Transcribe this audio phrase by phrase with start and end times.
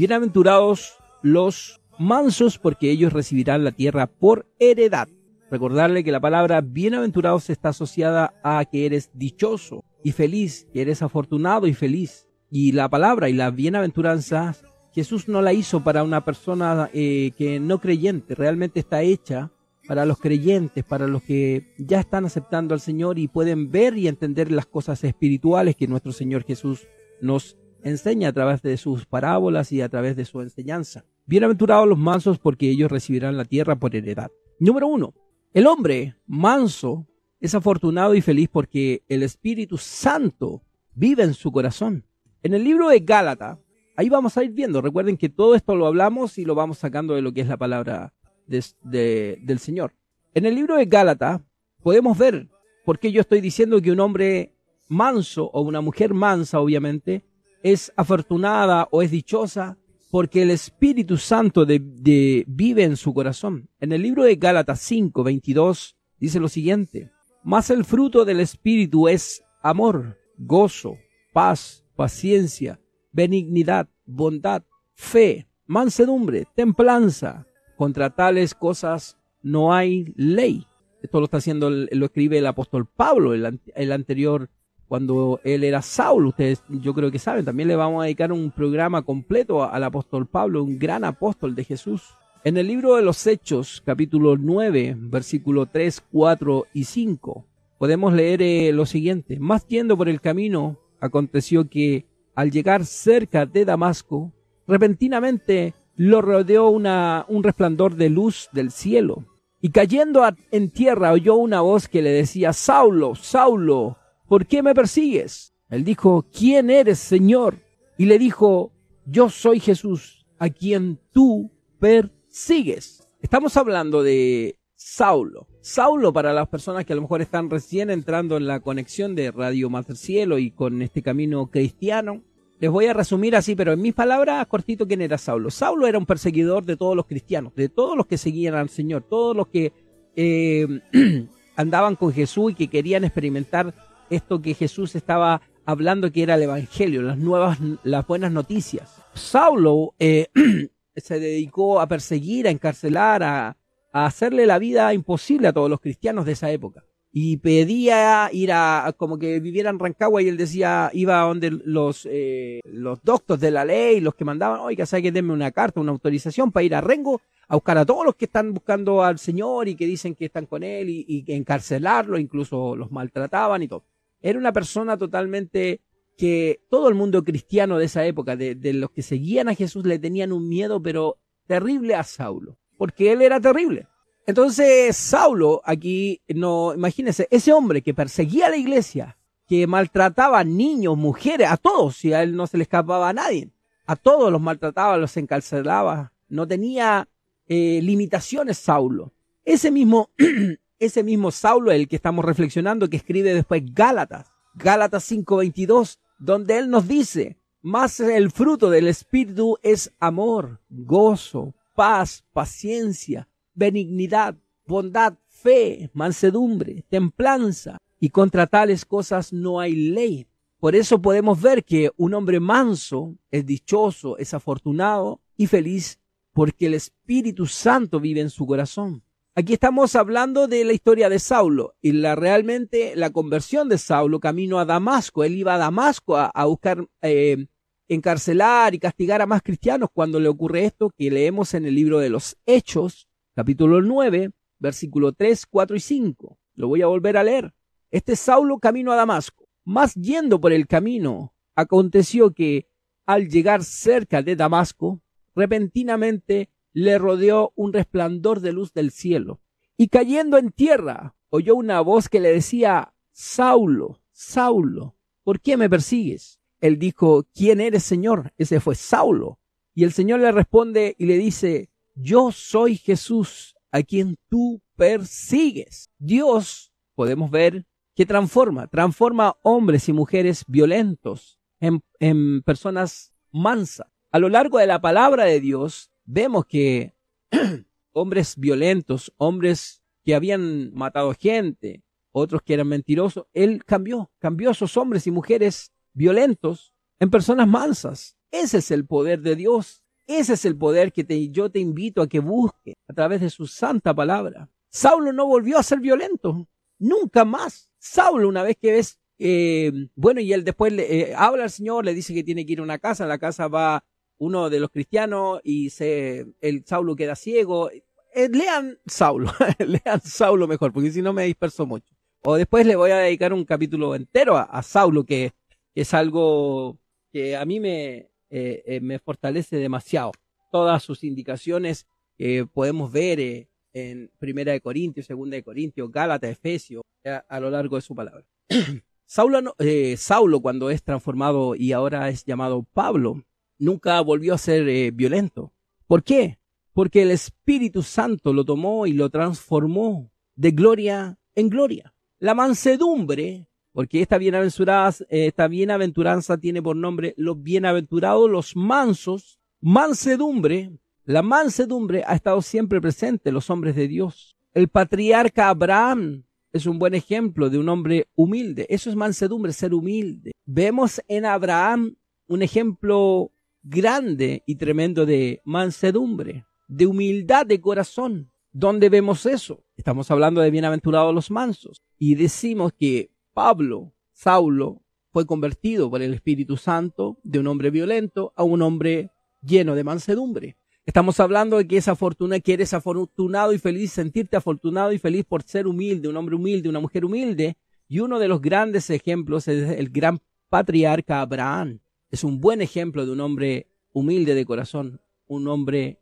[0.00, 5.08] Bienaventurados los mansos porque ellos recibirán la tierra por heredad.
[5.50, 11.02] Recordarle que la palabra bienaventurados está asociada a que eres dichoso y feliz, que eres
[11.02, 12.26] afortunado y feliz.
[12.50, 14.56] Y la palabra y la bienaventuranza
[14.94, 19.50] Jesús no la hizo para una persona eh, que no creyente, realmente está hecha
[19.86, 24.08] para los creyentes, para los que ya están aceptando al Señor y pueden ver y
[24.08, 26.86] entender las cosas espirituales que nuestro Señor Jesús
[27.20, 31.04] nos enseña a través de sus parábolas y a través de su enseñanza.
[31.26, 34.30] Bienaventurados los mansos porque ellos recibirán la tierra por heredad.
[34.58, 35.14] Número uno,
[35.52, 37.06] el hombre manso
[37.40, 40.62] es afortunado y feliz porque el Espíritu Santo
[40.94, 42.04] vive en su corazón.
[42.42, 43.58] En el libro de Gálata,
[43.96, 47.14] ahí vamos a ir viendo, recuerden que todo esto lo hablamos y lo vamos sacando
[47.14, 48.12] de lo que es la palabra
[48.46, 49.94] del Señor.
[50.34, 51.42] En el libro de Gálata
[51.82, 52.48] podemos ver
[52.84, 54.54] por qué yo estoy diciendo que un hombre
[54.88, 57.24] manso o una mujer mansa, obviamente,
[57.62, 59.78] es afortunada o es dichosa
[60.10, 63.68] porque el Espíritu Santo de, vive en su corazón.
[63.78, 67.12] En el libro de Gálatas 5, 22 dice lo siguiente,
[67.44, 70.96] mas el fruto del Espíritu es amor, gozo,
[71.32, 72.80] paz, paciencia,
[73.12, 77.46] benignidad, bondad, fe, mansedumbre, templanza.
[77.76, 80.66] Contra tales cosas no hay ley.
[81.02, 84.50] Esto lo está haciendo, lo escribe el apóstol Pablo, el, el anterior
[84.90, 86.30] cuando él era Saulo.
[86.30, 90.26] Ustedes yo creo que saben, también le vamos a dedicar un programa completo al apóstol
[90.26, 92.16] Pablo, un gran apóstol de Jesús.
[92.42, 97.46] En el libro de los Hechos, capítulo 9, versículo 3, 4 y 5,
[97.78, 99.38] podemos leer eh, lo siguiente.
[99.38, 104.32] Más yendo por el camino, aconteció que al llegar cerca de Damasco,
[104.66, 109.24] repentinamente lo rodeó una, un resplandor de luz del cielo.
[109.60, 113.99] Y cayendo en tierra oyó una voz que le decía, Saulo, Saulo,
[114.30, 115.52] ¿por qué me persigues?
[115.70, 117.56] Él dijo, ¿quién eres, Señor?
[117.98, 118.72] Y le dijo,
[119.04, 121.50] yo soy Jesús, a quien tú
[121.80, 123.08] persigues.
[123.20, 125.48] Estamos hablando de Saulo.
[125.62, 129.32] Saulo para las personas que a lo mejor están recién entrando en la conexión de
[129.32, 132.22] Radio Mater Cielo y con este camino cristiano.
[132.60, 135.50] Les voy a resumir así, pero en mis palabras, cortito, ¿quién era Saulo?
[135.50, 139.02] Saulo era un perseguidor de todos los cristianos, de todos los que seguían al Señor,
[139.02, 139.72] todos los que
[140.14, 140.68] eh,
[141.56, 146.42] andaban con Jesús y que querían experimentar esto que Jesús estaba hablando que era el
[146.42, 149.02] Evangelio, las nuevas, las buenas noticias.
[149.14, 150.28] Saulo eh,
[150.96, 153.56] se dedicó a perseguir, a encarcelar, a,
[153.92, 156.84] hacerle la vida imposible a todos los cristianos de esa época.
[157.12, 161.50] Y pedía ir a, como que viviera en Rancagua y él decía, iba a donde
[161.50, 165.50] los, eh, los doctos de la ley, los que mandaban, oiga, ¿sabe que denme una
[165.50, 169.02] carta, una autorización para ir a Rengo a buscar a todos los que están buscando
[169.02, 173.60] al Señor y que dicen que están con él y, y encarcelarlo, incluso los maltrataban
[173.64, 173.82] y todo.
[174.20, 175.80] Era una persona totalmente
[176.16, 179.98] que todo el mundo cristiano de esa época, de, los que seguían a Jesús, le
[179.98, 183.86] tenían un miedo, pero terrible a Saulo, porque él era terrible.
[184.26, 189.16] Entonces, Saulo, aquí, no, imagínense, ese hombre que perseguía a la iglesia,
[189.48, 193.14] que maltrataba a niños, mujeres, a todos, si a él no se le escapaba a
[193.14, 193.50] nadie,
[193.86, 197.08] a todos los maltrataba, los encarcelaba, no tenía
[197.48, 199.12] eh, limitaciones Saulo.
[199.44, 200.10] Ese mismo
[200.80, 206.70] ese mismo Saulo, el que estamos reflexionando, que escribe después Gálatas, Gálatas 5:22, donde él
[206.70, 214.36] nos dice, más el fruto del Espíritu es amor, gozo, paz, paciencia, benignidad,
[214.66, 220.26] bondad, fe, mansedumbre, templanza, y contra tales cosas no hay ley.
[220.58, 225.98] Por eso podemos ver que un hombre manso es dichoso, es afortunado y feliz
[226.32, 229.02] porque el Espíritu Santo vive en su corazón.
[229.40, 234.20] Aquí estamos hablando de la historia de Saulo y la realmente la conversión de Saulo
[234.20, 235.24] camino a Damasco.
[235.24, 237.46] Él iba a Damasco a, buscar eh,
[237.88, 242.00] encarcelar y castigar a más cristianos cuando le ocurre esto que leemos en el libro
[242.00, 246.38] de los Hechos, capítulo 9, versículo 3, 4 y 5.
[246.56, 247.54] Lo voy a volver a leer.
[247.90, 249.48] Este Saulo camino a Damasco.
[249.64, 252.68] Más yendo por el camino, aconteció que
[253.06, 255.00] al llegar cerca de Damasco,
[255.34, 259.40] repentinamente le rodeó un resplandor de luz del cielo,
[259.76, 265.70] y cayendo en tierra, oyó una voz que le decía, Saulo, Saulo, ¿por qué me
[265.70, 266.40] persigues?
[266.60, 268.32] Él dijo, ¿quién eres, Señor?
[268.36, 269.38] Ese fue Saulo.
[269.74, 275.90] Y el Señor le responde y le dice, yo soy Jesús, a quien tú persigues.
[275.98, 283.86] Dios, podemos ver, que transforma, transforma hombres y mujeres violentos en, en personas mansas.
[284.10, 286.94] A lo largo de la palabra de Dios, vemos que
[287.92, 294.52] hombres violentos, hombres que habían matado gente, otros que eran mentirosos, él cambió, cambió a
[294.52, 298.16] esos hombres y mujeres violentos en personas mansas.
[298.30, 299.84] Ese es el poder de Dios.
[300.06, 303.30] Ese es el poder que te, yo te invito a que busque a través de
[303.30, 304.50] su santa palabra.
[304.68, 306.48] Saulo no volvió a ser violento,
[306.78, 307.70] nunca más.
[307.78, 311.84] Saulo, una vez que ves, eh, bueno, y él después le, eh, habla al Señor,
[311.84, 313.84] le dice que tiene que ir a una casa, la casa va
[314.20, 317.70] uno de los cristianos y se, el Saulo queda ciego.
[317.70, 321.94] Eh, lean Saulo, lean Saulo mejor, porque si no me disperso mucho.
[322.22, 325.32] O después le voy a dedicar un capítulo entero a, Saulo, que,
[325.74, 326.78] es algo
[327.10, 330.12] que a mí me, eh, eh, me fortalece demasiado.
[330.52, 331.86] Todas sus indicaciones
[332.18, 336.82] que podemos ver en Primera de Corintios, Segunda de Corintios, Gálatas, Efesios,
[337.26, 338.26] a, lo largo de su palabra.
[339.06, 339.56] Saulo,
[339.96, 343.24] Saulo, cuando es transformado y ahora es llamado Pablo,
[343.60, 345.52] nunca volvió a ser violento.
[345.86, 346.40] ¿Por qué?
[346.72, 351.94] porque el Espíritu Santo lo tomó y lo transformó de gloria en gloria.
[352.18, 360.70] La mansedumbre, porque esta bienaventuranza, esta bienaventuranza tiene por nombre los bienaventurados, los mansos, mansedumbre,
[361.04, 364.36] la mansedumbre ha estado siempre presente en los hombres de Dios.
[364.54, 368.66] El patriarca Abraham es un buen ejemplo de un hombre humilde.
[368.68, 370.32] Eso es mansedumbre, ser humilde.
[370.46, 371.96] Vemos en Abraham
[372.26, 378.30] un ejemplo grande y tremendo de mansedumbre de humildad de corazón.
[378.52, 379.64] ¿Dónde vemos eso?
[379.76, 381.82] Estamos hablando de bienaventurados los mansos.
[381.98, 388.32] Y decimos que Pablo, Saulo, fue convertido por el Espíritu Santo de un hombre violento
[388.36, 389.10] a un hombre
[389.42, 390.56] lleno de mansedumbre.
[390.86, 395.24] Estamos hablando de que esa fortuna, que eres afortunado y feliz, sentirte afortunado y feliz
[395.24, 397.56] por ser humilde, un hombre humilde, una mujer humilde.
[397.88, 401.80] Y uno de los grandes ejemplos es el gran patriarca Abraham.
[402.10, 406.00] Es un buen ejemplo de un hombre humilde de corazón, un hombre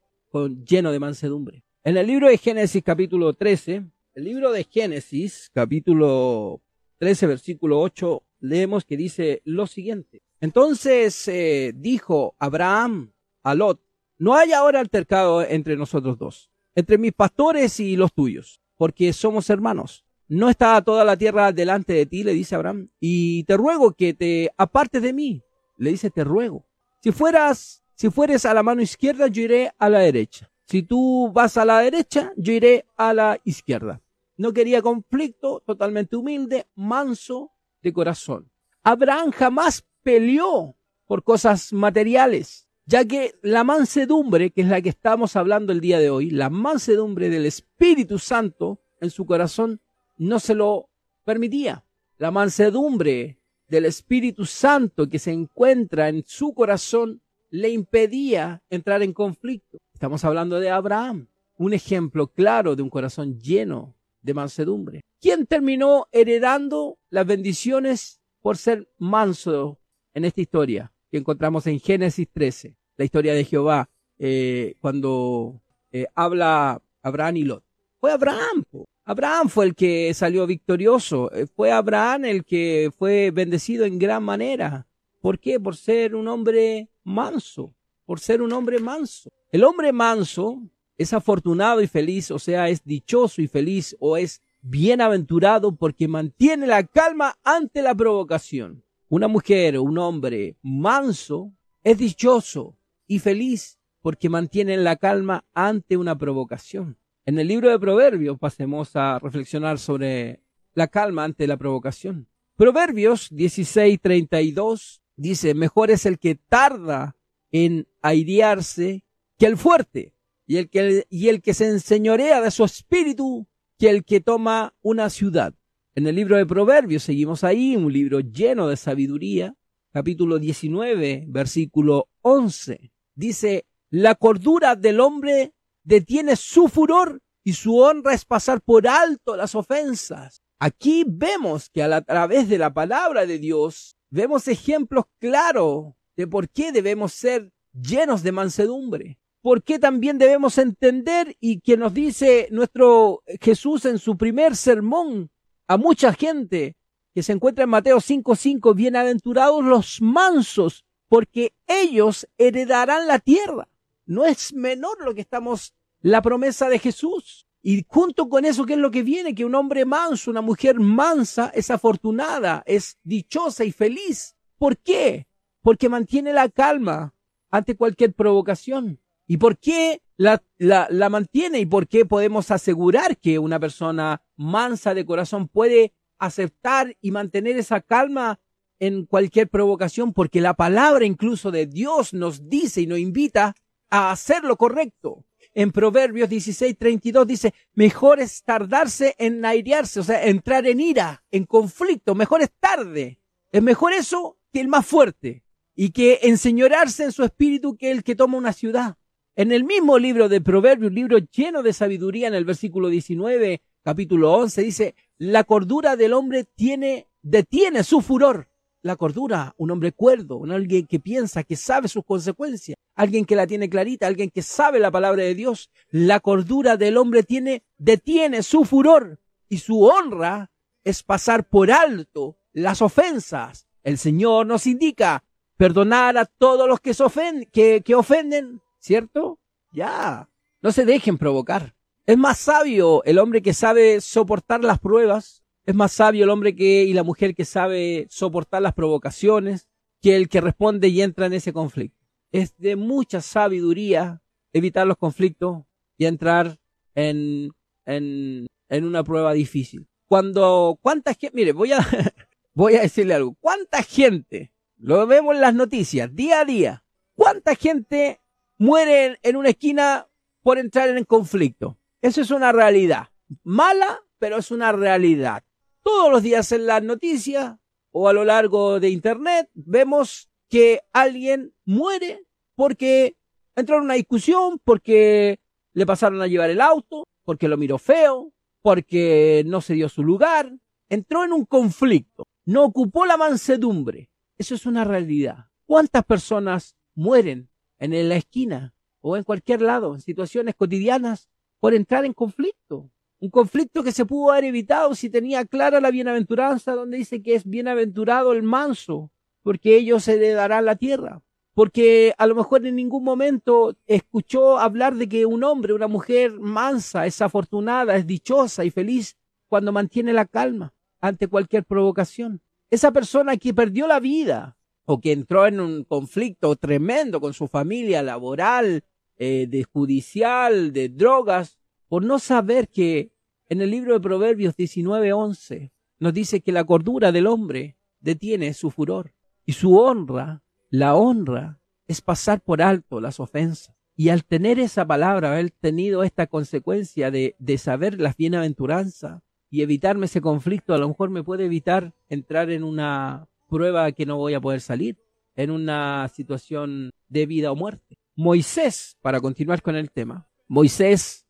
[0.64, 1.64] lleno de mansedumbre.
[1.84, 3.84] En el libro de Génesis capítulo 13,
[4.14, 6.62] el libro de Génesis capítulo
[6.96, 10.22] 13 versículo 8, leemos que dice lo siguiente.
[10.40, 13.12] Entonces eh, dijo Abraham
[13.42, 13.78] a Lot,
[14.16, 19.50] no hay ahora altercado entre nosotros dos, entre mis pastores y los tuyos, porque somos
[19.50, 20.06] hermanos.
[20.26, 24.14] No está toda la tierra delante de ti, le dice Abraham, y te ruego que
[24.14, 25.42] te apartes de mí.
[25.78, 26.66] Le dice, te ruego.
[27.00, 30.48] Si fueras si fueres a la mano izquierda, yo iré a la derecha.
[30.66, 34.00] Si tú vas a la derecha, yo iré a la izquierda.
[34.36, 37.50] No quería conflicto, totalmente humilde, manso
[37.82, 38.52] de corazón.
[38.84, 40.76] Abraham jamás peleó
[41.08, 45.98] por cosas materiales, ya que la mansedumbre, que es la que estamos hablando el día
[45.98, 49.80] de hoy, la mansedumbre del Espíritu Santo en su corazón,
[50.16, 50.88] no se lo
[51.24, 51.84] permitía.
[52.16, 53.37] La mansedumbre
[53.68, 57.20] del Espíritu Santo que se encuentra en su corazón
[57.50, 59.78] le impedía entrar en conflicto.
[59.92, 65.00] Estamos hablando de Abraham, un ejemplo claro de un corazón lleno de mansedumbre.
[65.20, 69.78] ¿Quién terminó heredando las bendiciones por ser manso
[70.14, 73.88] en esta historia que encontramos en Génesis 13, la historia de Jehová,
[74.18, 75.60] eh, cuando
[75.90, 77.64] eh, habla Abraham y Lot?
[78.00, 78.64] Fue Abraham.
[79.08, 81.32] Abraham fue el que salió victorioso.
[81.32, 84.86] Eh, fue Abraham el que fue bendecido en gran manera.
[85.22, 85.58] ¿Por qué?
[85.58, 87.74] Por ser un hombre manso,
[88.04, 89.30] por ser un hombre manso.
[89.50, 90.60] El hombre manso
[90.98, 96.66] es afortunado y feliz, o sea, es dichoso y feliz, o es bienaventurado porque mantiene
[96.66, 98.84] la calma ante la provocación.
[99.08, 102.76] Una mujer o un hombre manso es dichoso
[103.06, 106.98] y feliz porque mantiene la calma ante una provocación.
[107.28, 110.40] En el libro de Proverbios pasemos a reflexionar sobre
[110.72, 112.26] la calma ante la provocación.
[112.56, 117.16] Proverbios 16:32 dice, mejor es el que tarda
[117.52, 119.04] en airearse
[119.36, 120.14] que el fuerte,
[120.46, 123.46] y el que, y el que se enseñorea de su espíritu
[123.78, 125.52] que el que toma una ciudad.
[125.94, 129.54] En el libro de Proverbios seguimos ahí, un libro lleno de sabiduría,
[129.92, 132.90] capítulo 19, versículo 11.
[133.14, 135.52] Dice, la cordura del hombre
[135.88, 140.42] detiene su furor y su honra es pasar por alto las ofensas.
[140.60, 146.50] Aquí vemos que a, través de la palabra de Dios vemos ejemplos claros de por
[146.50, 149.18] qué debemos ser llenos de mansedumbre.
[149.40, 155.30] Por qué también debemos entender y que nos dice nuestro Jesús en su primer sermón
[155.68, 156.76] a mucha gente
[157.14, 163.68] que se encuentra en Mateo 5:5, bienaventurados los mansos, porque ellos heredarán la tierra.
[164.08, 167.46] No es menor lo que estamos, la promesa de Jesús.
[167.62, 169.34] Y junto con eso, ¿qué es lo que viene?
[169.34, 174.36] Que un hombre manso, una mujer mansa, es afortunada, es dichosa y feliz.
[174.58, 175.26] ¿Por qué?
[175.60, 177.14] Porque mantiene la calma
[177.50, 179.00] ante cualquier provocación.
[179.26, 181.60] ¿Y por qué la, la, la mantiene?
[181.60, 187.58] ¿Y por qué podemos asegurar que una persona mansa de corazón puede aceptar y mantener
[187.58, 188.40] esa calma
[188.78, 190.12] en cualquier provocación?
[190.12, 193.54] Porque la palabra incluso de Dios nos dice y nos invita
[193.90, 195.24] a hacer lo correcto.
[195.54, 201.24] En Proverbios 16, 32 dice, mejor es tardarse en airearse, o sea, entrar en ira,
[201.30, 203.20] en conflicto, mejor es tarde.
[203.50, 205.42] Es mejor eso que el más fuerte
[205.74, 208.96] y que enseñorarse en su espíritu que el que toma una ciudad.
[209.36, 214.32] En el mismo libro de Proverbios, libro lleno de sabiduría, en el versículo 19, capítulo
[214.34, 218.48] 11, dice, la cordura del hombre tiene, detiene su furor.
[218.82, 223.46] La cordura, un hombre cuerdo, alguien que piensa, que sabe sus consecuencias, alguien que la
[223.46, 225.70] tiene clarita, alguien que sabe la palabra de Dios.
[225.90, 229.18] La cordura del hombre tiene, detiene su furor
[229.48, 230.50] y su honra
[230.84, 233.66] es pasar por alto las ofensas.
[233.82, 235.24] El Señor nos indica
[235.56, 239.38] perdonar a todos los que, se ofenden, que, que ofenden, ¿cierto?
[239.72, 240.28] Ya,
[240.62, 241.74] no se dejen provocar.
[242.06, 246.56] Es más sabio el hombre que sabe soportar las pruebas, es más sabio el hombre
[246.56, 249.68] que y la mujer que sabe soportar las provocaciones
[250.00, 252.06] que el que responde y entra en ese conflicto.
[252.32, 254.22] Es de mucha sabiduría
[254.54, 255.64] evitar los conflictos
[255.98, 256.58] y entrar
[256.94, 257.50] en,
[257.84, 259.86] en, en una prueba difícil.
[260.06, 261.86] Cuando, cuánta gente, mire, voy a,
[262.54, 263.36] voy a decirle algo.
[263.38, 266.82] ¿Cuánta gente, lo vemos en las noticias, día a día,
[267.14, 268.22] cuánta gente
[268.56, 270.08] muere en una esquina
[270.42, 271.78] por entrar en conflicto?
[272.00, 273.08] Eso es una realidad.
[273.42, 275.44] Mala, pero es una realidad.
[275.88, 277.56] Todos los días en las noticias
[277.92, 283.16] o a lo largo de Internet vemos que alguien muere porque
[283.56, 285.40] entró en una discusión, porque
[285.72, 290.04] le pasaron a llevar el auto, porque lo miró feo, porque no se dio su
[290.04, 290.52] lugar,
[290.90, 294.10] entró en un conflicto, no ocupó la mansedumbre.
[294.36, 295.46] Eso es una realidad.
[295.64, 301.30] ¿Cuántas personas mueren en la esquina o en cualquier lado, en situaciones cotidianas,
[301.60, 302.90] por entrar en conflicto?
[303.20, 307.34] Un conflicto que se pudo haber evitado si tenía clara la bienaventuranza donde dice que
[307.34, 309.10] es bienaventurado el manso,
[309.42, 311.22] porque ellos se le darán la tierra.
[311.52, 316.38] Porque a lo mejor en ningún momento escuchó hablar de que un hombre, una mujer
[316.38, 319.16] mansa, es afortunada, es dichosa y feliz
[319.48, 322.40] cuando mantiene la calma ante cualquier provocación.
[322.70, 327.48] Esa persona que perdió la vida o que entró en un conflicto tremendo con su
[327.48, 328.84] familia laboral,
[329.16, 331.57] eh, de judicial, de drogas,
[331.88, 333.12] por no saber que
[333.48, 338.70] en el libro de Proverbios 19:11 nos dice que la cordura del hombre detiene su
[338.70, 339.12] furor
[339.44, 343.74] y su honra, la honra es pasar por alto las ofensas.
[343.96, 349.62] Y al tener esa palabra, haber tenido esta consecuencia de, de saber las bienaventuranzas y
[349.62, 354.16] evitarme ese conflicto, a lo mejor me puede evitar entrar en una prueba que no
[354.16, 354.98] voy a poder salir,
[355.34, 357.98] en una situación de vida o muerte.
[358.14, 361.27] Moisés, para continuar con el tema, Moisés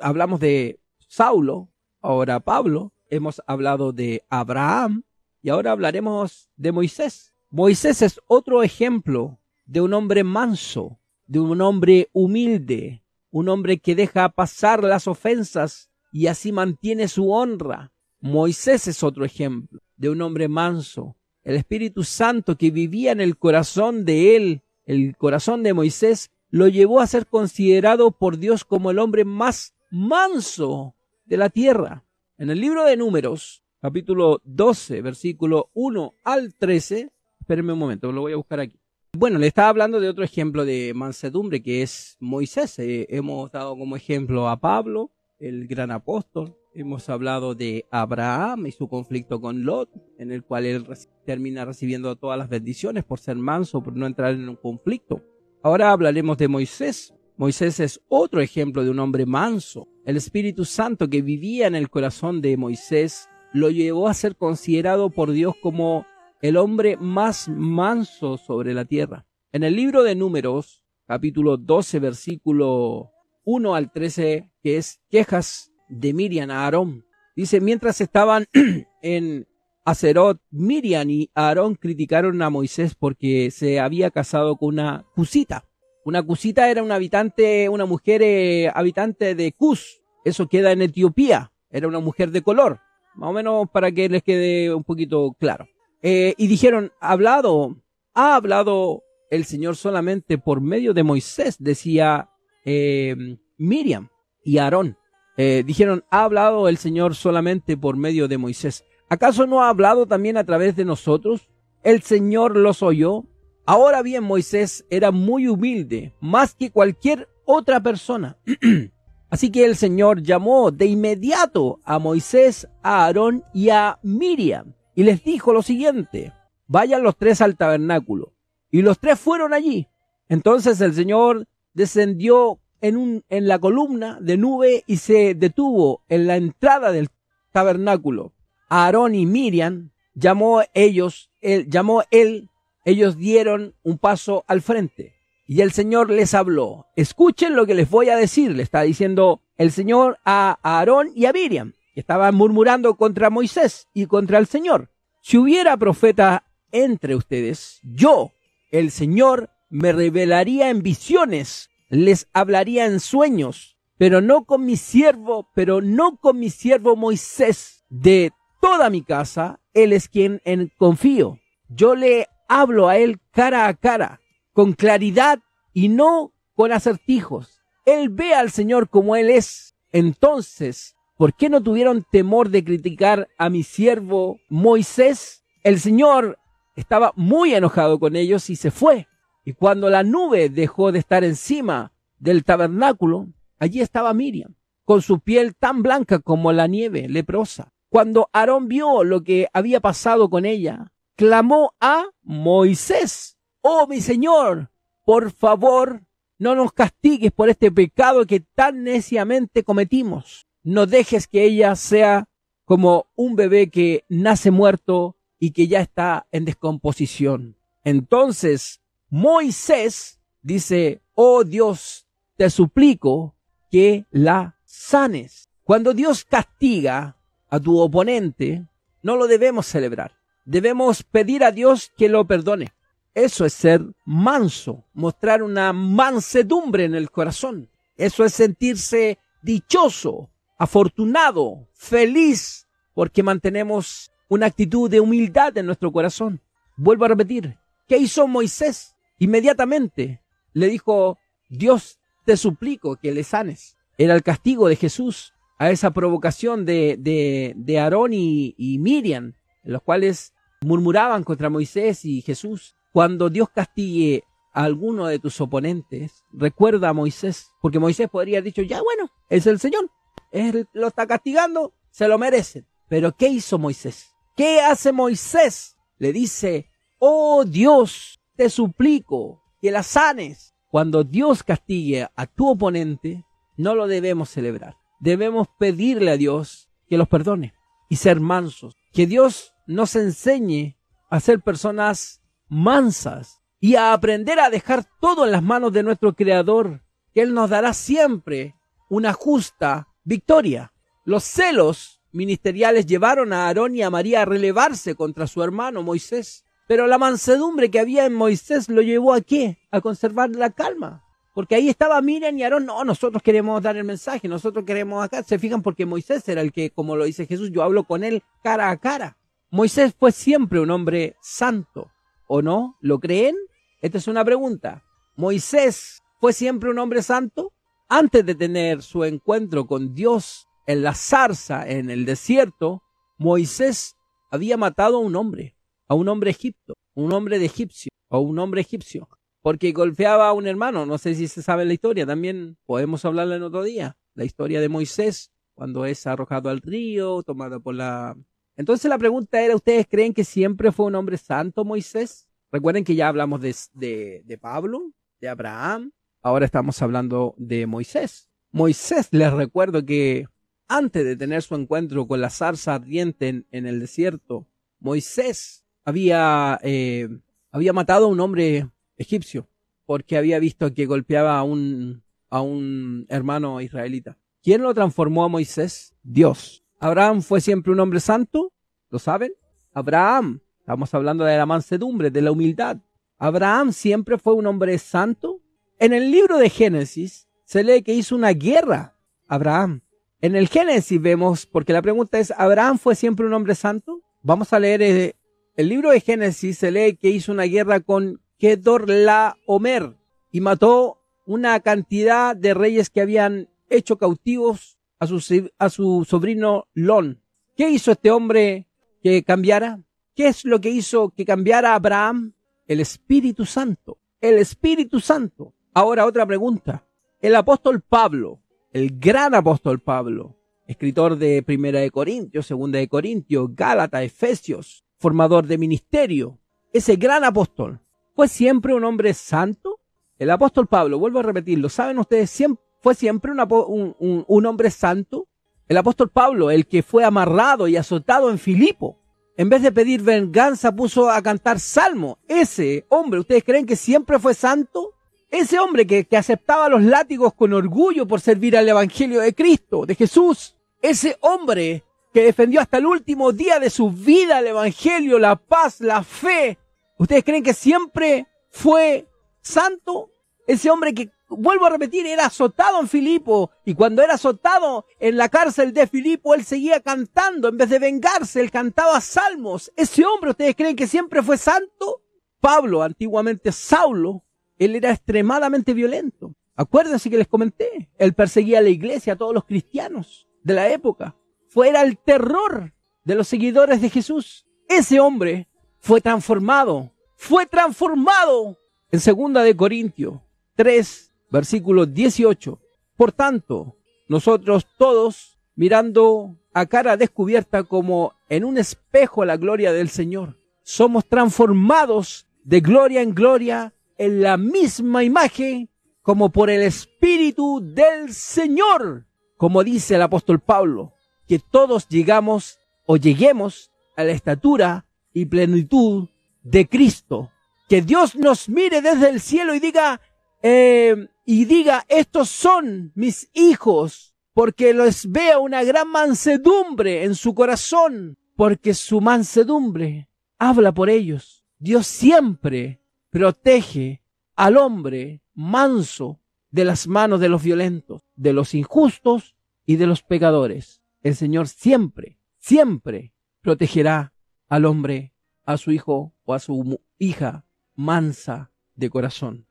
[0.00, 1.68] hablamos de Saulo,
[2.00, 5.04] ahora Pablo, hemos hablado de Abraham
[5.42, 7.34] y ahora hablaremos de Moisés.
[7.50, 13.94] Moisés es otro ejemplo de un hombre manso, de un hombre humilde, un hombre que
[13.94, 17.92] deja pasar las ofensas y así mantiene su honra.
[18.20, 21.16] Moisés es otro ejemplo de un hombre manso.
[21.44, 26.68] El Espíritu Santo que vivía en el corazón de él, el corazón de Moisés, lo
[26.68, 30.94] llevó a ser considerado por Dios como el hombre más manso
[31.26, 32.04] de la tierra.
[32.38, 38.22] En el libro de Números, capítulo 12, versículo 1 al 13, espérenme un momento, lo
[38.22, 38.78] voy a buscar aquí.
[39.12, 42.78] Bueno, le estaba hablando de otro ejemplo de mansedumbre que es Moisés.
[42.78, 46.54] Eh, hemos dado como ejemplo a Pablo, el gran apóstol.
[46.74, 50.86] Hemos hablado de Abraham y su conflicto con Lot, en el cual él
[51.24, 55.22] termina recibiendo todas las bendiciones por ser manso, por no entrar en un conflicto.
[55.62, 57.12] Ahora hablaremos de Moisés.
[57.36, 59.88] Moisés es otro ejemplo de un hombre manso.
[60.04, 65.10] El Espíritu Santo que vivía en el corazón de Moisés lo llevó a ser considerado
[65.10, 66.06] por Dios como
[66.42, 69.26] el hombre más manso sobre la tierra.
[69.50, 73.10] En el libro de Números, capítulo 12, versículo
[73.44, 78.46] 1 al 13, que es quejas de Miriam a Aarón, dice, mientras estaban
[79.02, 79.47] en
[79.88, 85.64] Acerot, Miriam y Aarón criticaron a Moisés porque se había casado con una cusita.
[86.04, 90.02] Una cusita era una habitante, una mujer eh, habitante de Cus.
[90.26, 91.52] Eso queda en Etiopía.
[91.70, 92.80] Era una mujer de color.
[93.14, 95.66] Más o menos para que les quede un poquito claro.
[96.02, 97.74] Eh, y dijeron, ha hablado,
[98.12, 102.28] ha hablado el Señor solamente por medio de Moisés, decía
[102.62, 103.16] eh,
[103.56, 104.10] Miriam
[104.44, 104.98] y Aarón.
[105.38, 108.84] dijeron, ha hablado el Señor solamente por medio de Moisés.
[109.08, 111.48] ¿Acaso no ha hablado también a través de nosotros?
[111.82, 113.24] El Señor los oyó.
[113.64, 118.36] Ahora bien, Moisés era muy humilde, más que cualquier otra persona.
[119.30, 125.04] Así que el Señor llamó de inmediato a Moisés, a Aarón y a Miriam y
[125.04, 126.32] les dijo lo siguiente,
[126.66, 128.32] vayan los tres al tabernáculo.
[128.68, 129.86] Y los tres fueron allí.
[130.28, 136.26] Entonces el Señor descendió en, un, en la columna de nube y se detuvo en
[136.26, 137.10] la entrada del
[137.52, 138.32] tabernáculo.
[138.68, 142.48] Aarón y Miriam llamó ellos, él, llamó él,
[142.84, 145.14] ellos dieron un paso al frente.
[145.46, 146.86] Y el Señor les habló.
[146.94, 151.26] Escuchen lo que les voy a decir, le está diciendo el Señor a Aarón y
[151.26, 154.90] a Miriam, que estaban murmurando contra Moisés y contra el Señor.
[155.22, 158.32] Si hubiera profeta entre ustedes, yo,
[158.70, 165.50] el Señor, me revelaría en visiones, les hablaría en sueños, pero no con mi siervo,
[165.54, 167.84] pero no con mi siervo Moisés.
[167.90, 171.38] De toda mi casa, él es quien en confío.
[171.68, 174.20] Yo le hablo a él cara a cara,
[174.52, 175.40] con claridad
[175.72, 177.60] y no con acertijos.
[177.84, 179.74] Él ve al Señor como él es.
[179.92, 185.44] Entonces, ¿por qué no tuvieron temor de criticar a mi siervo Moisés?
[185.62, 186.38] El Señor
[186.76, 189.06] estaba muy enojado con ellos y se fue.
[189.44, 195.20] Y cuando la nube dejó de estar encima del tabernáculo, allí estaba Miriam, con su
[195.20, 197.72] piel tan blanca como la nieve leprosa.
[197.88, 204.70] Cuando Aarón vio lo que había pasado con ella, clamó a Moisés, Oh mi Señor,
[205.04, 206.02] por favor,
[206.38, 210.46] no nos castigues por este pecado que tan neciamente cometimos.
[210.62, 212.28] No dejes que ella sea
[212.64, 217.56] como un bebé que nace muerto y que ya está en descomposición.
[217.84, 218.80] Entonces
[219.10, 223.34] Moisés dice, oh Dios, te suplico
[223.70, 225.48] que la sanes.
[225.64, 227.17] Cuando Dios castiga
[227.48, 228.64] a tu oponente,
[229.02, 230.12] no lo debemos celebrar.
[230.44, 232.72] Debemos pedir a Dios que lo perdone.
[233.14, 237.68] Eso es ser manso, mostrar una mansedumbre en el corazón.
[237.96, 246.40] Eso es sentirse dichoso, afortunado, feliz, porque mantenemos una actitud de humildad en nuestro corazón.
[246.76, 247.56] Vuelvo a repetir,
[247.88, 248.94] ¿qué hizo Moisés?
[249.18, 253.76] Inmediatamente le dijo, Dios, te suplico que le sanes.
[253.96, 259.34] Era el castigo de Jesús a esa provocación de, de, de Aarón y, y Miriam,
[259.64, 262.76] los cuales murmuraban contra Moisés y Jesús.
[262.92, 268.52] Cuando Dios castigue a alguno de tus oponentes, recuerda a Moisés, porque Moisés podría haber
[268.52, 269.90] dicho, ya bueno, es el Señor,
[270.32, 272.66] él lo está castigando, se lo merecen.
[272.88, 274.14] Pero ¿qué hizo Moisés?
[274.36, 275.76] ¿Qué hace Moisés?
[275.98, 280.54] Le dice, oh Dios, te suplico que la sanes.
[280.70, 283.24] Cuando Dios castigue a tu oponente,
[283.56, 284.76] no lo debemos celebrar.
[285.00, 287.54] Debemos pedirle a Dios que los perdone
[287.88, 288.76] y ser mansos.
[288.92, 290.76] Que Dios nos enseñe
[291.10, 296.14] a ser personas mansas y a aprender a dejar todo en las manos de nuestro
[296.14, 296.82] Creador,
[297.12, 298.54] que Él nos dará siempre
[298.88, 300.72] una justa victoria.
[301.04, 306.44] Los celos ministeriales llevaron a Aarón y a María a relevarse contra su hermano Moisés.
[306.66, 309.58] Pero la mansedumbre que había en Moisés lo llevó a qué?
[309.70, 311.02] A conservar la calma.
[311.38, 315.22] Porque ahí estaba Miriam y Aarón, no, nosotros queremos dar el mensaje, nosotros queremos acá.
[315.22, 318.24] Se fijan porque Moisés era el que, como lo dice Jesús, yo hablo con él
[318.42, 319.16] cara a cara.
[319.52, 321.92] Moisés fue siempre un hombre santo,
[322.26, 322.76] ¿o no?
[322.80, 323.36] ¿Lo creen?
[323.80, 324.82] Esta es una pregunta.
[325.14, 327.52] ¿Moisés fue siempre un hombre santo?
[327.88, 332.82] Antes de tener su encuentro con Dios en la zarza, en el desierto,
[333.16, 333.96] Moisés
[334.32, 335.54] había matado a un hombre,
[335.86, 339.08] a un hombre egipto, un hombre de egipcio, o un hombre egipcio,
[339.42, 340.86] porque golpeaba a un hermano.
[340.86, 343.96] No sé si se sabe la historia, también podemos hablarla en otro día.
[344.14, 348.16] La historia de Moisés, cuando es arrojado al río, tomado por la...
[348.56, 352.28] Entonces la pregunta era, ¿ustedes creen que siempre fue un hombre santo Moisés?
[352.50, 358.28] Recuerden que ya hablamos de, de, de Pablo, de Abraham, ahora estamos hablando de Moisés.
[358.50, 360.26] Moisés, les recuerdo que
[360.68, 364.46] antes de tener su encuentro con la zarza ardiente en, el desierto,
[364.80, 367.08] Moisés había, eh,
[367.50, 369.48] había matado a un hombre egipcio
[369.86, 374.18] porque había visto que golpeaba a un, a un hermano israelita.
[374.42, 375.94] ¿Quién lo transformó a Moisés?
[376.02, 376.62] Dios.
[376.78, 378.52] ¿Abraham fue siempre un hombre santo?
[378.90, 379.32] ¿Lo saben?
[379.72, 382.76] Abraham, estamos hablando de la mansedumbre, de la humildad.
[383.16, 385.40] ¿Abraham siempre fue un hombre santo?
[385.78, 388.98] En el libro de Génesis se lee que hizo una guerra.
[389.26, 389.80] Abraham
[390.20, 394.02] en el Génesis vemos, porque la pregunta es, ¿Abraham fue siempre un hombre santo?
[394.22, 395.16] Vamos a leer eh,
[395.54, 399.96] el libro de Génesis, se lee que hizo una guerra con Kedorlaomer
[400.30, 406.66] y mató una cantidad de reyes que habían hecho cautivos a su, a su sobrino
[406.74, 407.20] Lon.
[407.56, 408.66] ¿Qué hizo este hombre
[409.02, 409.80] que cambiara?
[410.14, 412.32] ¿Qué es lo que hizo que cambiara a Abraham?
[412.66, 413.98] El Espíritu Santo.
[414.20, 415.54] El Espíritu Santo.
[415.74, 416.84] Ahora otra pregunta.
[417.20, 418.40] El apóstol Pablo,
[418.72, 425.46] el gran apóstol Pablo, escritor de Primera de Corintios, Segunda de Corintios, Gálatas, Efesios, formador
[425.46, 426.38] de ministerio,
[426.72, 427.80] ese gran apóstol,
[428.18, 429.78] ¿fue siempre un hombre santo?
[430.18, 432.36] El apóstol Pablo, vuelvo a repetirlo, ¿saben ustedes?
[432.80, 433.94] fue siempre un,
[434.26, 435.28] un hombre santo.
[435.68, 438.98] El apóstol Pablo, el que fue amarrado y azotado en Filipo,
[439.36, 442.18] en vez de pedir venganza, puso a cantar salmo.
[442.26, 444.94] Ese hombre, ¿ustedes creen que siempre fue santo?
[445.30, 449.86] Ese hombre que, que, aceptaba los látigos con orgullo por servir al Evangelio de Cristo,
[449.86, 450.56] de Jesús.
[450.82, 455.80] Ese hombre que defendió hasta el último día de su vida el Evangelio, la paz,
[455.80, 456.58] la fe.
[456.98, 459.08] ¿Ustedes creen que siempre fue
[459.40, 460.10] santo?
[460.46, 465.16] Ese hombre que vuelvo a repetir, era azotado en Filipo y cuando era azotado en
[465.16, 469.72] la cárcel de Filipo, él seguía cantando, en vez de vengarse, él cantaba salmos.
[469.76, 472.02] Ese hombre, ¿ustedes creen que siempre fue santo?
[472.40, 474.24] Pablo, antiguamente Saulo,
[474.58, 476.34] él era extremadamente violento.
[476.56, 480.68] Acuérdense que les comenté, él perseguía a la iglesia, a todos los cristianos de la
[480.70, 481.16] época.
[481.48, 484.46] Fuera el terror de los seguidores de Jesús.
[484.68, 485.48] Ese hombre
[485.80, 488.58] fue transformado, fue transformado
[488.90, 490.20] en segunda de Corintios
[490.56, 492.58] 3, versículo 18.
[492.96, 493.76] Por tanto,
[494.08, 501.06] nosotros todos, mirando a cara descubierta como en un espejo la gloria del Señor, somos
[501.06, 505.68] transformados de gloria en gloria en la misma imagen
[506.02, 510.94] como por el Espíritu del Señor, como dice el apóstol Pablo,
[511.26, 514.86] que todos llegamos o lleguemos a la estatura
[515.20, 516.08] y plenitud
[516.42, 517.30] de Cristo.
[517.68, 520.00] Que Dios nos mire desde el cielo y diga,
[520.42, 527.34] eh, y diga, estos son mis hijos, porque los vea una gran mansedumbre en su
[527.34, 531.44] corazón, porque su mansedumbre habla por ellos.
[531.58, 534.02] Dios siempre protege
[534.36, 539.34] al hombre manso de las manos de los violentos, de los injustos
[539.66, 540.80] y de los pecadores.
[541.02, 544.12] El Señor siempre, siempre protegerá
[544.48, 545.12] al hombre,
[545.44, 549.46] a su hijo o a su hija mansa de corazón.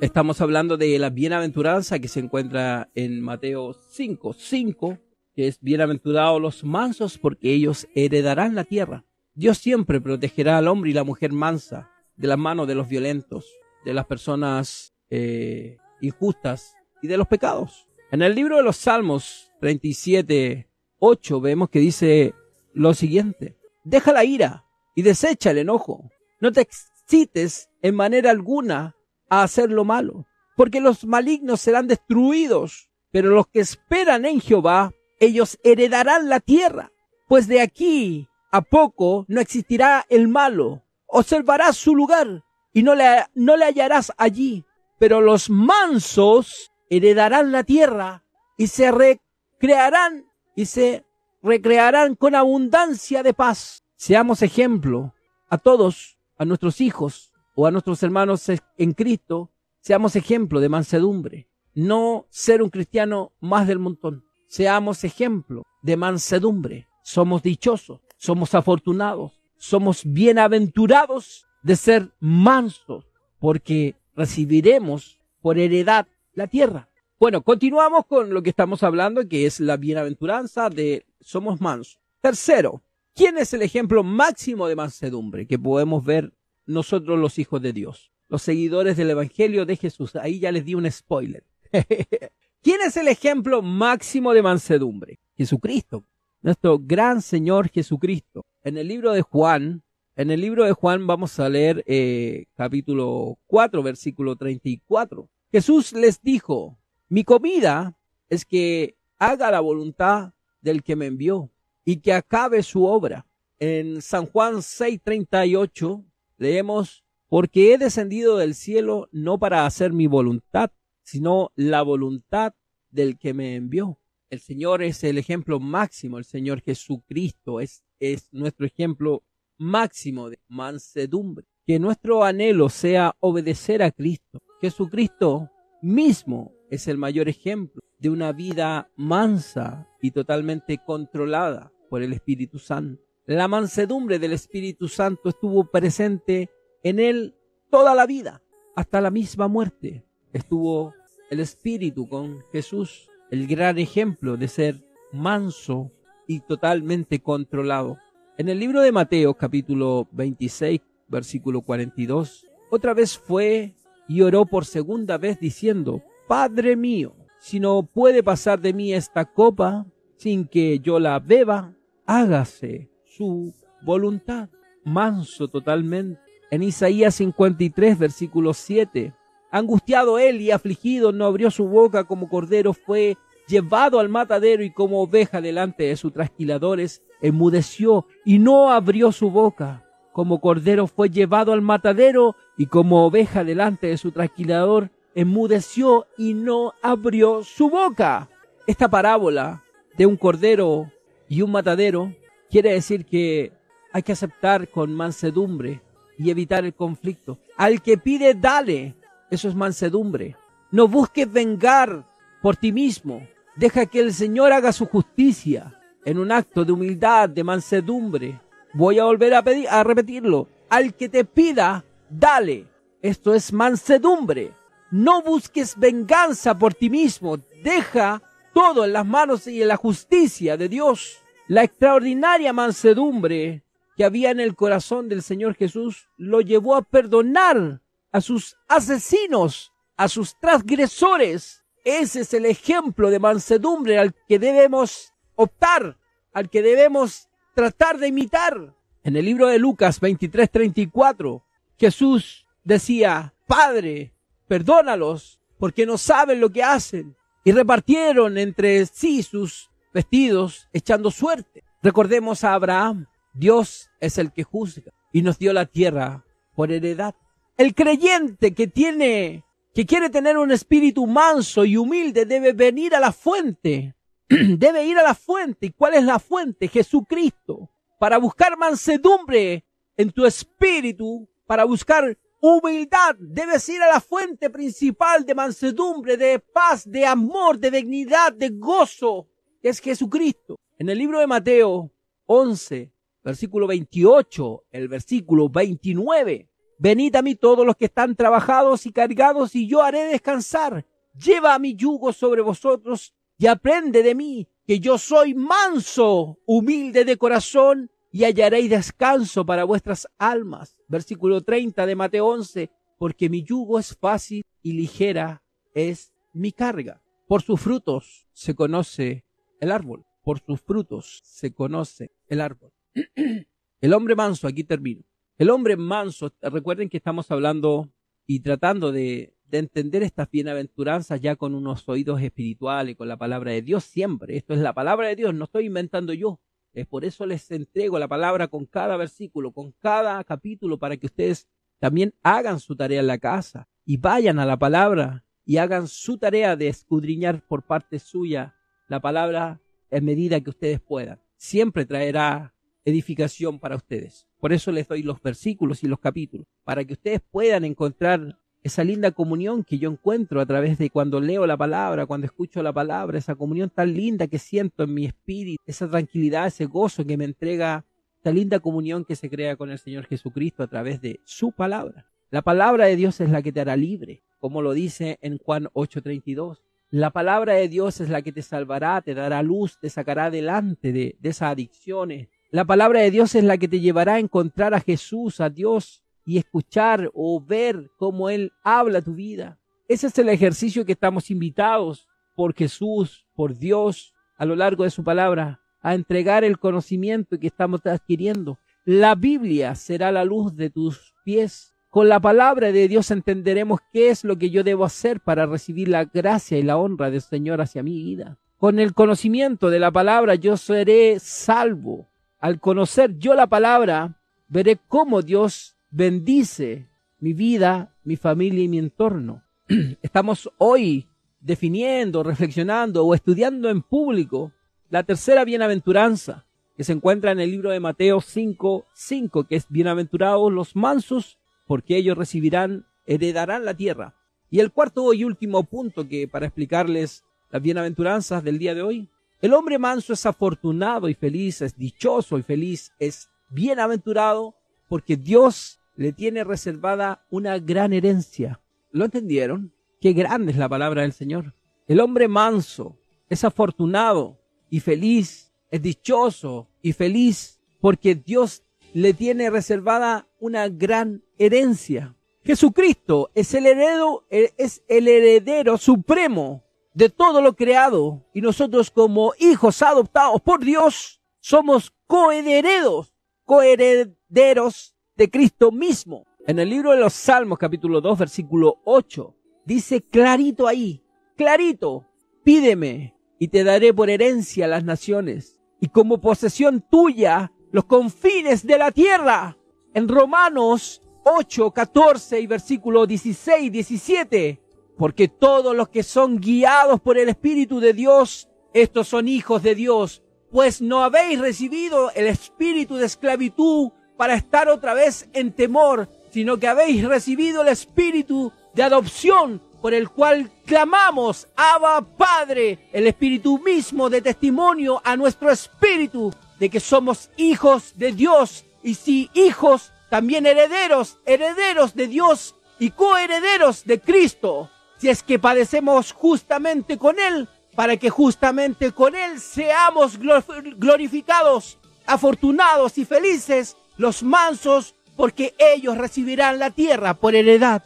[0.00, 4.98] Estamos hablando de la bienaventuranza que se encuentra en Mateo 5, 5,
[5.36, 9.04] que es bienaventurados los mansos porque ellos heredarán la tierra.
[9.34, 13.46] Dios siempre protegerá al hombre y la mujer mansa de las manos de los violentos,
[13.84, 17.88] de las personas eh, y de los pecados.
[18.10, 22.34] En el libro de los Salmos 37, 8 vemos que dice
[22.74, 26.10] lo siguiente, deja la ira y desecha el enojo.
[26.40, 28.96] No te excites en manera alguna
[29.30, 34.92] a hacer lo malo, porque los malignos serán destruidos, pero los que esperan en Jehová,
[35.20, 36.90] ellos heredarán la tierra,
[37.28, 40.82] pues de aquí a poco no existirá el malo.
[41.06, 44.64] Observarás su lugar y no le, no le hallarás allí,
[45.02, 48.22] pero los mansos heredarán la tierra
[48.56, 51.04] y se recrearán y se
[51.42, 53.82] recrearán con abundancia de paz.
[53.96, 55.12] Seamos ejemplo
[55.48, 61.48] a todos, a nuestros hijos, o a nuestros hermanos en Cristo, seamos ejemplo de mansedumbre,
[61.74, 64.24] no ser un cristiano más del montón.
[64.46, 66.86] Seamos ejemplo de mansedumbre.
[67.02, 73.04] Somos dichosos, somos afortunados, somos bienaventurados de ser mansos,
[73.40, 76.88] porque recibiremos por heredad la tierra.
[77.18, 82.00] Bueno, continuamos con lo que estamos hablando, que es la bienaventuranza de somos mansos.
[82.20, 82.82] Tercero,
[83.14, 86.32] ¿quién es el ejemplo máximo de mansedumbre que podemos ver
[86.66, 90.16] nosotros los hijos de Dios, los seguidores del Evangelio de Jesús.
[90.16, 91.44] Ahí ya les di un spoiler.
[92.62, 95.18] ¿Quién es el ejemplo máximo de mansedumbre?
[95.36, 96.04] Jesucristo,
[96.40, 98.46] nuestro gran Señor Jesucristo.
[98.62, 99.82] En el libro de Juan,
[100.16, 105.28] en el libro de Juan vamos a leer eh, capítulo 4, versículo 34.
[105.50, 107.96] Jesús les dijo, mi comida
[108.28, 111.50] es que haga la voluntad del que me envió
[111.84, 113.26] y que acabe su obra.
[113.58, 116.04] En San Juan 6:38
[116.36, 120.72] Leemos, porque he descendido del cielo no para hacer mi voluntad,
[121.04, 122.54] sino la voluntad
[122.90, 124.00] del que me envió.
[124.28, 129.22] El Señor es el ejemplo máximo, el Señor Jesucristo es, es nuestro ejemplo
[129.62, 131.46] máximo de mansedumbre.
[131.66, 134.40] Que nuestro anhelo sea obedecer a Cristo.
[134.60, 135.48] Jesucristo
[135.80, 142.58] mismo es el mayor ejemplo de una vida mansa y totalmente controlada por el Espíritu
[142.58, 143.02] Santo.
[143.26, 146.50] La mansedumbre del Espíritu Santo estuvo presente
[146.82, 147.36] en él
[147.70, 148.42] toda la vida,
[148.74, 150.04] hasta la misma muerte.
[150.32, 150.94] Estuvo
[151.30, 155.92] el Espíritu con Jesús, el gran ejemplo de ser manso
[156.26, 157.98] y totalmente controlado.
[158.42, 163.76] En el libro de Mateo capítulo 26, versículo 42, otra vez fue
[164.08, 169.26] y oró por segunda vez diciendo, Padre mío, si no puede pasar de mí esta
[169.26, 171.72] copa sin que yo la beba,
[172.04, 174.48] hágase su voluntad.
[174.82, 176.20] Manso totalmente.
[176.50, 179.14] En Isaías 53, versículo 7.
[179.52, 184.72] Angustiado él y afligido, no abrió su boca como cordero, fue llevado al matadero y
[184.72, 189.84] como oveja delante de sus trasquiladores, enmudeció y no abrió su boca.
[190.12, 196.34] Como cordero fue llevado al matadero y como oveja delante de su trasquilador, enmudeció y
[196.34, 198.28] no abrió su boca.
[198.66, 199.64] Esta parábola
[199.96, 200.90] de un cordero
[201.28, 202.12] y un matadero
[202.50, 203.52] quiere decir que
[203.92, 205.80] hay que aceptar con mansedumbre
[206.18, 207.38] y evitar el conflicto.
[207.56, 208.94] Al que pide, dale.
[209.30, 210.36] Eso es mansedumbre.
[210.70, 212.06] No busques vengar
[212.42, 213.26] por ti mismo.
[213.56, 218.40] Deja que el Señor haga su justicia en un acto de humildad, de mansedumbre.
[218.74, 220.48] Voy a volver a, pedir, a repetirlo.
[220.68, 222.66] Al que te pida, dale.
[223.00, 224.52] Esto es mansedumbre.
[224.90, 227.36] No busques venganza por ti mismo.
[227.62, 231.18] Deja todo en las manos y en la justicia de Dios.
[231.48, 233.62] La extraordinaria mansedumbre
[233.96, 239.72] que había en el corazón del Señor Jesús lo llevó a perdonar a sus asesinos,
[239.96, 241.64] a sus transgresores.
[241.84, 245.11] Ese es el ejemplo de mansedumbre al que debemos
[245.42, 245.98] optar,
[246.32, 248.74] al que debemos tratar de imitar.
[249.04, 251.42] En el libro de Lucas 23:34,
[251.78, 254.12] Jesús decía, Padre,
[254.48, 257.16] perdónalos, porque no saben lo que hacen.
[257.44, 261.64] Y repartieron entre sí sus vestidos, echando suerte.
[261.82, 266.24] Recordemos a Abraham, Dios es el que juzga y nos dio la tierra
[266.54, 267.14] por heredad.
[267.56, 273.00] El creyente que tiene, que quiere tener un espíritu manso y humilde debe venir a
[273.00, 273.94] la fuente.
[274.58, 275.66] debe ir a la fuente.
[275.66, 276.68] ¿Y cuál es la fuente?
[276.68, 277.70] Jesucristo.
[277.98, 279.64] Para buscar mansedumbre
[279.96, 286.40] en tu espíritu, para buscar humildad, debes ir a la fuente principal de mansedumbre, de
[286.40, 289.28] paz, de amor, de dignidad, de gozo,
[289.62, 290.58] es Jesucristo.
[290.78, 291.92] En el libro de Mateo
[292.26, 292.92] 11,
[293.22, 296.48] versículo 28, el versículo 29.
[296.78, 300.84] Venid a mí todos los que están trabajados y cargados y yo haré descansar.
[301.14, 307.16] Lleva mi yugo sobre vosotros y aprende de mí, que yo soy manso, humilde de
[307.16, 310.76] corazón y hallaréis descanso para vuestras almas.
[310.86, 315.42] Versículo 30 de Mateo 11, porque mi yugo es fácil y ligera
[315.74, 317.02] es mi carga.
[317.26, 319.24] Por sus frutos se conoce
[319.58, 322.72] el árbol, por sus frutos se conoce el árbol.
[323.80, 325.02] El hombre manso, aquí termino.
[325.36, 327.92] El hombre manso, recuerden que estamos hablando
[328.24, 333.52] y tratando de, de entender estas bienaventuranzas ya con unos oídos espirituales, con la palabra
[333.52, 334.38] de Dios siempre.
[334.38, 336.40] Esto es la palabra de Dios, no estoy inventando yo.
[336.72, 341.04] Es por eso les entrego la palabra con cada versículo, con cada capítulo, para que
[341.04, 345.86] ustedes también hagan su tarea en la casa y vayan a la palabra y hagan
[345.86, 348.56] su tarea de escudriñar por parte suya
[348.88, 349.60] la palabra
[349.90, 351.20] en medida que ustedes puedan.
[351.36, 352.54] Siempre traerá
[352.86, 354.26] edificación para ustedes.
[354.40, 358.84] Por eso les doy los versículos y los capítulos, para que ustedes puedan encontrar esa
[358.84, 362.72] linda comunión que yo encuentro a través de cuando leo la palabra, cuando escucho la
[362.72, 367.16] palabra, esa comunión tan linda que siento en mi espíritu, esa tranquilidad, ese gozo que
[367.16, 367.84] me entrega,
[368.16, 372.06] esta linda comunión que se crea con el Señor Jesucristo a través de su palabra.
[372.30, 375.68] La palabra de Dios es la que te hará libre, como lo dice en Juan
[375.72, 376.62] 8:32.
[376.90, 380.92] La palabra de Dios es la que te salvará, te dará luz, te sacará adelante
[380.92, 384.74] de, de esas adicciones, la palabra de Dios es la que te llevará a encontrar
[384.74, 389.58] a Jesús, a Dios, y escuchar o ver cómo Él habla tu vida.
[389.88, 394.90] Ese es el ejercicio que estamos invitados por Jesús, por Dios, a lo largo de
[394.90, 398.58] su palabra, a entregar el conocimiento que estamos adquiriendo.
[398.84, 401.74] La Biblia será la luz de tus pies.
[401.90, 405.88] Con la palabra de Dios entenderemos qué es lo que yo debo hacer para recibir
[405.88, 408.38] la gracia y la honra del Señor hacia mi vida.
[408.56, 412.08] Con el conocimiento de la palabra yo seré salvo
[412.42, 416.88] al conocer yo la palabra, veré cómo Dios bendice
[417.20, 419.42] mi vida, mi familia y mi entorno.
[420.02, 421.06] Estamos hoy
[421.40, 424.52] definiendo, reflexionando o estudiando en público
[424.90, 426.44] la tercera bienaventuranza
[426.76, 431.38] que se encuentra en el libro de Mateo 5, 5, que es bienaventurados los mansos,
[431.66, 434.14] porque ellos recibirán, heredarán la tierra.
[434.50, 439.08] Y el cuarto y último punto que para explicarles las bienaventuranzas del día de hoy
[439.42, 444.54] el hombre manso es afortunado y feliz, es dichoso y feliz, es bienaventurado
[444.88, 448.60] porque Dios le tiene reservada una gran herencia.
[448.90, 449.72] ¿Lo entendieron?
[450.00, 451.54] Qué grande es la palabra del Señor.
[451.86, 454.38] El hombre manso es afortunado
[454.70, 462.14] y feliz, es dichoso y feliz porque Dios le tiene reservada una gran herencia.
[462.44, 469.32] Jesucristo es el heredero, es el heredero supremo de todo lo creado y nosotros como
[469.38, 476.24] hijos adoptados por Dios somos coherederos, coherederos de Cristo mismo.
[476.46, 481.02] En el libro de los Salmos, capítulo 2, versículo 8, dice clarito ahí,
[481.36, 482.06] clarito,
[482.42, 488.78] pídeme y te daré por herencia las naciones y como posesión tuya los confines de
[488.78, 489.56] la tierra.
[489.94, 494.60] En Romanos 8, 14 y versículo 16, 17,
[494.96, 499.74] porque todos los que son guiados por el Espíritu de Dios, estos son hijos de
[499.74, 506.08] Dios, pues no habéis recibido el espíritu de esclavitud para estar otra vez en temor,
[506.30, 513.08] sino que habéis recibido el espíritu de adopción por el cual clamamos, Abba Padre, el
[513.08, 518.64] Espíritu mismo de testimonio a nuestro espíritu de que somos hijos de Dios.
[518.84, 525.40] Y si hijos, también herederos, herederos de Dios y coherederos de Cristo, si es que
[525.40, 534.22] padecemos justamente con Él, para que justamente con Él seamos glorificados, afortunados y felices, los
[534.22, 537.84] mansos, porque ellos recibirán la tierra por heredad.